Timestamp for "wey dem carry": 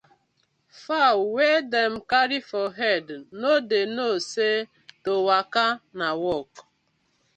1.35-2.39